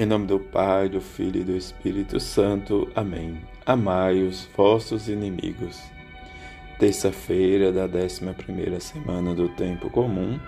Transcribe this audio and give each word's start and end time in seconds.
Em 0.00 0.06
nome 0.06 0.26
do 0.26 0.38
Pai, 0.38 0.88
do 0.88 1.00
Filho 1.00 1.40
e 1.40 1.44
do 1.44 1.56
Espírito 1.56 2.20
Santo. 2.20 2.88
Amém. 2.94 3.36
Amai 3.66 4.22
os 4.22 4.48
vossos 4.56 5.08
inimigos. 5.08 5.82
Terça-feira 6.78 7.72
da 7.72 7.86
11 7.86 8.80
semana 8.80 9.34
do 9.34 9.48
tempo 9.48 9.90
comum. 9.90 10.38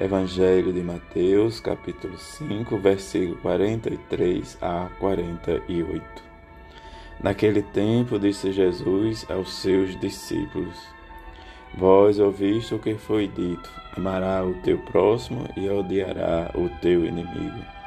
Evangelho 0.00 0.72
de 0.72 0.80
Mateus, 0.80 1.58
capítulo 1.58 2.16
5, 2.16 2.78
versículo 2.78 3.36
43 3.38 4.58
a 4.62 4.88
48. 5.00 6.22
Naquele 7.20 7.62
tempo 7.62 8.16
disse 8.16 8.52
Jesus 8.52 9.26
aos 9.28 9.54
seus 9.54 9.98
discípulos: 9.98 10.78
Vós 11.76 12.20
ouviste 12.20 12.76
o 12.76 12.78
que 12.78 12.94
foi 12.94 13.26
dito: 13.26 13.68
amará 13.96 14.44
o 14.44 14.54
teu 14.62 14.78
próximo 14.78 15.48
e 15.56 15.68
odiará 15.68 16.52
o 16.54 16.68
teu 16.80 17.04
inimigo. 17.04 17.83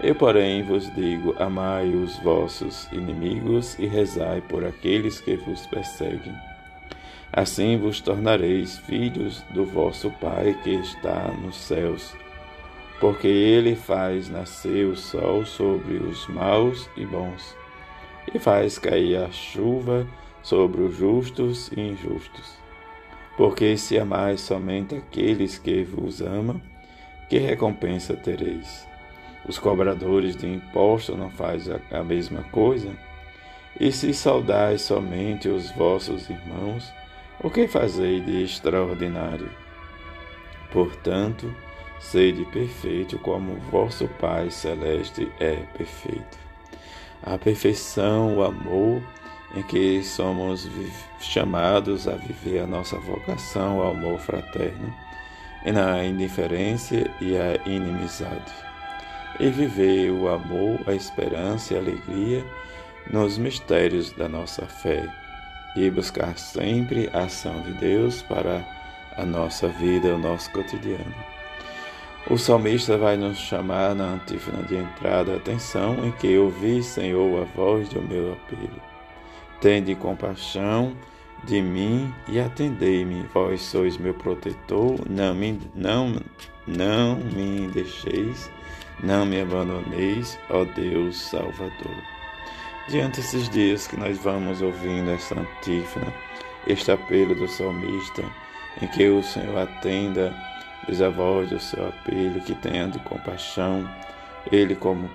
Eu, 0.00 0.14
porém, 0.14 0.62
vos 0.62 0.92
digo: 0.94 1.34
amai 1.38 1.94
os 1.94 2.16
vossos 2.18 2.88
inimigos 2.92 3.78
e 3.78 3.86
rezai 3.86 4.40
por 4.40 4.64
aqueles 4.64 5.20
que 5.20 5.36
vos 5.36 5.66
perseguem. 5.66 6.34
Assim 7.32 7.78
vos 7.78 8.00
tornareis 8.00 8.78
filhos 8.78 9.42
do 9.54 9.64
vosso 9.64 10.10
Pai 10.10 10.58
que 10.62 10.70
está 10.70 11.28
nos 11.28 11.56
céus, 11.56 12.14
porque 13.00 13.26
ele 13.26 13.74
faz 13.74 14.28
nascer 14.28 14.86
o 14.86 14.96
sol 14.96 15.46
sobre 15.46 15.94
os 15.94 16.26
maus 16.26 16.90
e 16.96 17.06
bons, 17.06 17.56
e 18.34 18.38
faz 18.38 18.78
cair 18.78 19.16
a 19.16 19.30
chuva 19.30 20.06
sobre 20.42 20.82
os 20.82 20.96
justos 20.96 21.70
e 21.74 21.80
injustos. 21.80 22.58
Porque 23.36 23.78
se 23.78 23.98
amais 23.98 24.42
somente 24.42 24.96
aqueles 24.96 25.56
que 25.56 25.82
vos 25.84 26.20
amam, 26.20 26.60
que 27.30 27.38
recompensa 27.38 28.14
tereis? 28.14 28.91
Os 29.46 29.58
cobradores 29.58 30.36
de 30.36 30.46
impostos 30.46 31.16
não 31.16 31.28
fazem 31.30 31.76
a 31.90 32.02
mesma 32.02 32.42
coisa? 32.44 32.90
E 33.78 33.90
se 33.90 34.14
saudais 34.14 34.82
somente 34.82 35.48
os 35.48 35.70
vossos 35.72 36.30
irmãos, 36.30 36.92
o 37.42 37.50
que 37.50 37.66
fazei 37.66 38.20
de 38.20 38.44
extraordinário? 38.44 39.50
Portanto, 40.70 41.52
sede 41.98 42.44
perfeito 42.46 43.18
como 43.18 43.56
vosso 43.70 44.06
Pai 44.20 44.50
Celeste 44.50 45.30
é 45.40 45.56
perfeito. 45.76 46.38
A 47.22 47.36
perfeição, 47.36 48.36
o 48.36 48.44
amor, 48.44 49.02
em 49.56 49.62
que 49.62 50.02
somos 50.02 50.68
chamados 51.20 52.06
a 52.06 52.12
viver 52.12 52.60
a 52.60 52.66
nossa 52.66 52.96
vocação 52.96 53.80
ao 53.80 53.90
amor 53.90 54.18
fraterno, 54.20 54.94
e 55.64 55.72
na 55.72 56.04
indiferença 56.04 56.94
e 57.20 57.36
a 57.36 57.56
inimizade 57.68 58.71
e 59.40 59.48
viver 59.48 60.10
o 60.10 60.28
amor, 60.28 60.80
a 60.86 60.94
esperança 60.94 61.74
e 61.74 61.76
a 61.76 61.80
alegria 61.80 62.44
nos 63.10 63.38
mistérios 63.38 64.12
da 64.12 64.28
nossa 64.28 64.66
fé 64.66 65.08
e 65.76 65.90
buscar 65.90 66.36
sempre 66.38 67.08
a 67.12 67.24
ação 67.24 67.60
de 67.62 67.72
Deus 67.74 68.22
para 68.22 68.64
a 69.16 69.24
nossa 69.24 69.68
vida, 69.68 70.14
o 70.14 70.18
nosso 70.18 70.50
cotidiano. 70.52 71.14
O 72.30 72.38
salmista 72.38 72.96
vai 72.96 73.16
nos 73.16 73.36
chamar 73.36 73.94
na 73.94 74.04
antífona 74.04 74.62
de 74.62 74.76
entrada 74.76 75.32
a 75.32 75.36
atenção 75.36 76.04
em 76.04 76.12
que 76.12 76.38
ouvi, 76.38 76.82
Senhor, 76.82 77.42
a 77.42 77.44
voz 77.56 77.88
do 77.88 78.00
meu 78.00 78.32
apelo. 78.32 78.80
Tende 79.60 79.94
compaixão 79.96 80.96
de 81.44 81.60
mim 81.60 82.12
e 82.28 82.38
atendei-me, 82.38 83.22
vós 83.34 83.62
sois 83.62 83.96
meu 83.96 84.14
protetor, 84.14 85.00
não 85.10 85.34
me, 85.34 85.58
não, 85.74 86.14
não 86.66 87.16
me 87.16 87.68
deixeis 87.68 88.50
não 89.02 89.26
me 89.26 89.40
abandoneis, 89.40 90.38
ó 90.48 90.64
Deus 90.64 91.20
Salvador. 91.20 91.96
Diante 92.88 93.20
desses 93.20 93.48
dias 93.48 93.86
que 93.88 93.96
nós 93.96 94.16
vamos 94.18 94.62
ouvindo 94.62 95.10
essa 95.10 95.34
antífona, 95.34 96.12
este 96.68 96.92
apelo 96.92 97.34
do 97.34 97.48
salmista, 97.48 98.22
em 98.80 98.86
que 98.86 99.08
o 99.08 99.22
Senhor 99.22 99.58
atenda, 99.58 100.32
a 100.88 101.44
do 101.44 101.60
seu 101.60 101.88
apelo, 101.88 102.40
que 102.42 102.54
tenha 102.54 102.86
de 102.86 102.98
compaixão, 103.00 103.88
Ele 104.50 104.76
como 104.76 105.10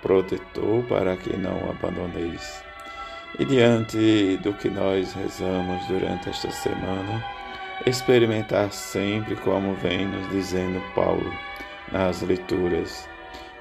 protetor, 0.00 0.84
para 0.84 1.16
que 1.16 1.36
não 1.36 1.56
o 1.66 1.70
abandoneis. 1.70 2.62
E 3.38 3.44
diante 3.44 4.38
do 4.42 4.52
que 4.54 4.68
nós 4.68 5.12
rezamos 5.12 5.84
durante 5.86 6.28
esta 6.28 6.50
semana, 6.52 7.24
experimentar 7.86 8.72
sempre 8.72 9.36
como 9.36 9.74
vem 9.74 10.06
nos 10.06 10.28
dizendo 10.30 10.82
Paulo 10.94 11.32
nas 11.92 12.22
leituras 12.22 13.08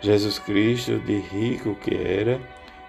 Jesus 0.04 0.38
Cristo, 0.38 1.00
de 1.00 1.18
rico 1.18 1.76
que 1.76 1.96
era, 1.96 2.38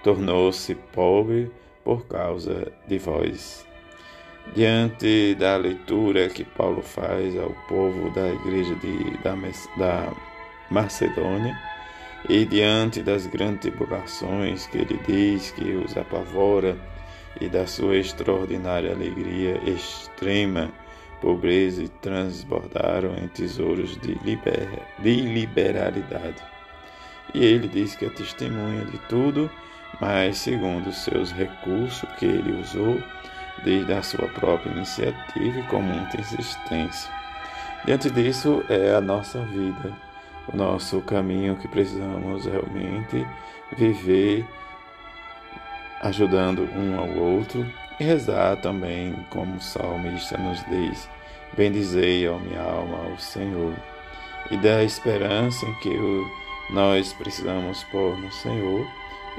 tornou-se 0.03 0.75
pobre 0.75 1.49
por 1.85 2.07
causa 2.09 2.73
de 2.89 2.99
vós. 2.99 3.65
Diante 4.53 5.37
da 5.37 5.57
leitura 5.57 6.29
que 6.29 6.43
Paulo 6.43 6.83
faz 6.83 7.39
ao 7.39 7.51
povo 7.69 8.11
da 8.11 8.29
igreja 8.31 8.75
de, 8.75 9.17
da, 9.19 9.37
da 9.77 10.13
Macedônia, 10.69 11.57
e 12.29 12.45
diante 12.45 13.01
das 13.01 13.29
grandes 13.29 13.61
tribulações 13.61 14.67
que 14.67 14.79
ele 14.79 14.99
diz 15.07 15.53
que 15.53 15.71
os 15.71 15.97
apavora, 15.97 16.77
e 17.41 17.49
da 17.49 17.65
sua 17.65 17.97
extraordinária 17.97 18.91
alegria, 18.91 19.61
extrema 19.65 20.69
pobreza 21.25 21.83
e 21.83 21.89
transbordaram 21.89 23.17
em 23.17 23.27
tesouros 23.29 23.99
de, 23.99 24.13
liber, 24.23 24.69
de 24.99 25.23
liberalidade. 25.23 26.37
E 27.35 27.43
ele 27.43 27.67
diz 27.67 27.97
que 27.97 28.05
é 28.05 28.11
testemunha 28.11 28.85
de 28.85 28.99
tudo, 29.09 29.51
mas 29.99 30.37
segundo 30.37 30.93
seus 30.93 31.33
recursos 31.33 32.07
que 32.19 32.27
ele 32.27 32.61
usou, 32.61 33.03
desde 33.65 33.91
a 33.95 34.03
sua 34.03 34.29
própria 34.29 34.71
iniciativa 34.73 35.59
e 35.59 35.63
com 35.63 35.81
muita 35.81 36.21
insistência. 36.21 37.11
Diante 37.87 38.11
disso 38.11 38.63
é 38.69 38.95
a 38.95 39.01
nossa 39.01 39.41
vida, 39.47 39.97
o 40.53 40.55
nosso 40.55 41.01
caminho 41.01 41.57
que 41.57 41.69
precisamos 41.69 42.45
realmente 42.45 43.27
viver 43.79 44.47
ajudando 46.03 46.69
um 46.77 46.99
ao 46.99 47.09
outro 47.17 47.67
e 47.99 48.05
rezar 48.05 48.57
também, 48.57 49.15
como 49.31 49.57
o 49.57 49.61
salmista 49.61 50.37
nos 50.39 50.65
diz: 50.67 51.09
Bendizei, 51.57 52.29
ó 52.29 52.39
minha 52.39 52.61
alma, 52.61 53.11
ao 53.11 53.19
Senhor, 53.19 53.75
e 54.51 54.57
dá 54.57 54.83
esperança 54.83 55.65
em 55.67 55.75
que 55.75 55.97
nós 56.71 57.13
precisamos 57.13 57.85
pôr 57.85 58.17
no 58.19 58.33
Senhor 58.33 58.87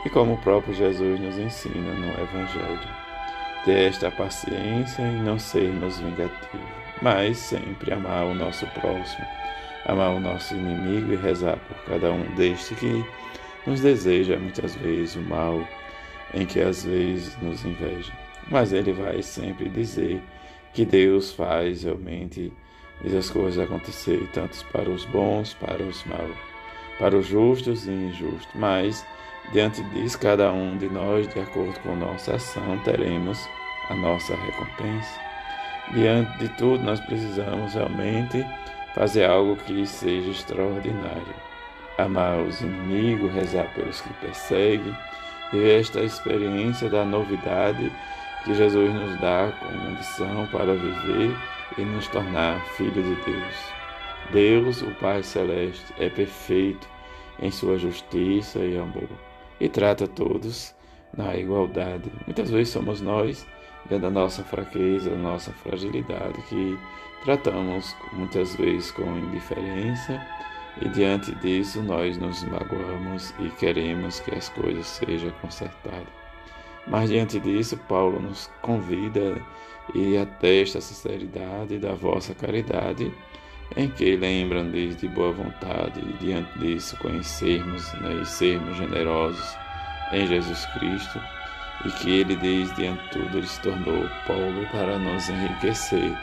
e 0.05 0.09
como 0.09 0.33
o 0.33 0.37
próprio 0.37 0.73
Jesus 0.73 1.19
nos 1.19 1.37
ensina 1.37 1.93
no 1.93 2.11
Evangelho. 2.21 3.05
Ter 3.65 3.89
esta 3.89 4.11
paciência 4.11 5.01
e 5.01 5.21
não 5.23 5.39
sermos 5.39 5.99
vingativos, 5.99 6.69
mas 7.01 7.37
sempre 7.37 7.93
amar 7.93 8.25
o 8.25 8.35
nosso 8.35 8.65
próximo, 8.67 9.25
amar 9.85 10.11
o 10.11 10.19
nosso 10.19 10.53
inimigo 10.53 11.13
e 11.13 11.15
rezar 11.15 11.57
por 11.57 11.77
cada 11.85 12.11
um 12.11 12.23
deste 12.35 12.75
que 12.75 13.03
nos 13.65 13.81
deseja 13.81 14.37
muitas 14.37 14.75
vezes 14.75 15.15
o 15.15 15.21
mal, 15.21 15.59
em 16.33 16.45
que 16.45 16.59
às 16.61 16.85
vezes 16.85 17.35
nos 17.41 17.65
inveja. 17.65 18.24
Mas 18.49 18.71
ele 18.73 18.93
vai 18.93 19.21
sempre 19.21 19.69
dizer 19.69 20.21
que 20.73 20.85
Deus 20.85 21.31
faz 21.31 21.83
realmente 21.83 22.51
as 23.17 23.29
coisas 23.29 23.63
acontecerem, 23.63 24.27
tanto 24.27 24.63
para 24.71 24.89
os 24.89 25.05
bons, 25.05 25.53
para 25.53 25.83
os 25.83 26.03
maus 26.05 26.55
para 26.99 27.15
os 27.15 27.27
justos 27.27 27.87
e 27.87 27.91
injustos, 27.91 28.47
mas, 28.55 29.05
diante 29.51 29.83
disso, 29.89 30.19
cada 30.19 30.51
um 30.51 30.77
de 30.77 30.87
nós, 30.89 31.27
de 31.27 31.39
acordo 31.39 31.77
com 31.81 31.95
nossa 31.95 32.35
ação, 32.35 32.77
teremos 32.79 33.47
a 33.89 33.95
nossa 33.95 34.35
recompensa. 34.35 35.19
Diante 35.93 36.37
de 36.39 36.49
tudo, 36.57 36.83
nós 36.83 36.99
precisamos 37.01 37.73
realmente 37.73 38.43
fazer 38.93 39.25
algo 39.25 39.55
que 39.57 39.85
seja 39.85 40.31
extraordinário. 40.31 41.35
Amar 41.97 42.39
os 42.39 42.61
inimigos, 42.61 43.33
rezar 43.33 43.71
pelos 43.73 44.01
que 44.01 44.13
perseguem, 44.15 44.95
e 45.53 45.69
esta 45.71 46.01
experiência 46.01 46.89
da 46.89 47.05
novidade 47.05 47.91
que 48.45 48.53
Jesus 48.53 48.93
nos 48.93 49.19
dá 49.19 49.51
como 49.59 49.91
missão 49.91 50.47
para 50.51 50.75
viver 50.75 51.35
e 51.77 51.81
nos 51.81 52.07
tornar 52.07 52.63
filhos 52.77 53.03
de 53.03 53.15
Deus. 53.23 53.55
Deus, 54.31 54.81
o 54.81 54.91
Pai 54.95 55.23
Celeste, 55.23 55.93
é 55.97 56.09
perfeito 56.09 56.87
em 57.39 57.51
sua 57.51 57.77
justiça 57.77 58.59
e 58.59 58.77
amor 58.77 59.09
e 59.59 59.67
trata 59.67 60.07
todos 60.07 60.75
na 61.15 61.35
igualdade. 61.35 62.11
Muitas 62.25 62.49
vezes 62.51 62.69
somos 62.69 63.01
nós, 63.01 63.47
da 63.89 64.09
nossa 64.09 64.43
fraqueza, 64.43 65.09
da 65.09 65.17
nossa 65.17 65.51
fragilidade, 65.51 66.41
que 66.43 66.77
tratamos 67.23 67.95
muitas 68.13 68.55
vezes 68.55 68.91
com 68.91 69.17
indiferença 69.17 70.21
e 70.81 70.89
diante 70.89 71.33
disso 71.35 71.81
nós 71.81 72.17
nos 72.17 72.43
magoamos 72.43 73.33
e 73.39 73.49
queremos 73.51 74.19
que 74.19 74.35
as 74.35 74.49
coisas 74.49 74.85
sejam 74.85 75.31
consertadas. 75.41 76.24
Mas 76.87 77.09
diante 77.09 77.39
disso, 77.39 77.77
Paulo 77.89 78.19
nos 78.19 78.49
convida 78.61 79.41
e 79.93 80.17
atesta 80.17 80.77
a 80.77 80.81
sinceridade 80.81 81.77
da 81.77 81.93
vossa 81.93 82.33
caridade 82.33 83.11
em 83.75 83.89
que 83.89 84.15
lembram-lhes 84.15 84.95
de 84.97 85.07
boa 85.07 85.31
vontade 85.31 85.99
e 85.99 86.13
diante 86.23 86.59
disso 86.59 86.97
conhecermos 86.97 87.91
né, 87.95 88.21
e 88.21 88.25
sermos 88.25 88.77
generosos 88.77 89.57
em 90.11 90.27
Jesus 90.27 90.65
Cristo 90.67 91.19
e 91.85 91.91
que 91.91 92.19
Ele 92.19 92.35
desde 92.35 92.75
de 92.75 92.97
tudo 93.11 93.37
Ele 93.37 93.47
se 93.47 93.59
tornou 93.61 94.07
pobre 94.27 94.67
para 94.71 94.97
nos 94.99 95.27
enriquecer 95.29 96.15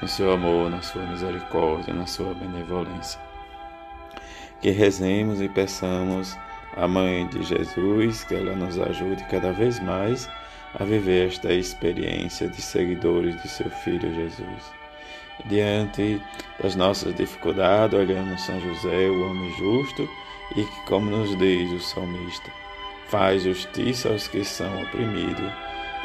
no 0.00 0.08
seu 0.08 0.32
amor, 0.32 0.70
na 0.70 0.82
sua 0.82 1.02
misericórdia, 1.02 1.92
na 1.92 2.06
sua 2.06 2.34
benevolência. 2.34 3.20
Que 4.60 4.70
rezemos 4.70 5.40
e 5.40 5.48
peçamos 5.48 6.36
à 6.76 6.88
Mãe 6.88 7.26
de 7.28 7.42
Jesus 7.42 8.24
que 8.24 8.34
ela 8.34 8.54
nos 8.54 8.78
ajude 8.78 9.24
cada 9.24 9.52
vez 9.52 9.80
mais 9.80 10.28
a 10.74 10.84
viver 10.84 11.28
esta 11.28 11.52
experiência 11.52 12.48
de 12.48 12.60
seguidores 12.60 13.40
de 13.42 13.48
seu 13.48 13.70
Filho 13.70 14.14
Jesus. 14.14 14.72
Diante 15.46 16.20
das 16.62 16.74
nossas 16.74 17.14
dificuldades, 17.14 17.98
olhamos 17.98 18.40
São 18.42 18.60
José, 18.60 19.08
o 19.08 19.30
homem 19.30 19.50
justo, 19.56 20.08
e 20.56 20.62
que, 20.62 20.86
como 20.86 21.10
nos 21.10 21.36
diz 21.38 21.70
o 21.72 21.80
salmista, 21.80 22.50
faz 23.08 23.42
justiça 23.42 24.10
aos 24.10 24.28
que 24.28 24.44
são 24.44 24.82
oprimidos, 24.82 25.52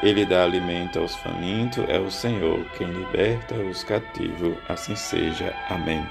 ele 0.02 0.26
dá 0.26 0.44
alimento 0.44 1.00
aos 1.00 1.16
famintos, 1.16 1.84
é 1.90 2.00
o 2.00 2.10
Senhor 2.10 2.66
quem 2.78 2.88
liberta 2.88 3.56
os 3.56 3.84
cativos. 3.84 4.58
Assim 4.70 4.96
seja. 4.96 5.54
Amém. 5.70 6.06